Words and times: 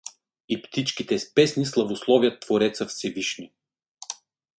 И 0.49 0.61
птичките 0.61 1.19
с 1.19 1.33
песни 1.33 1.65
славословят 1.65 2.39
твореца 2.39 2.85
всевивишни. 2.87 3.53